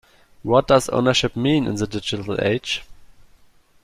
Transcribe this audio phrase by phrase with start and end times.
[0.41, 2.83] What does ownership mean in the digital age?